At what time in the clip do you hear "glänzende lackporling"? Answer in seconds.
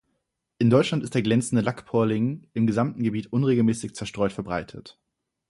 1.21-2.49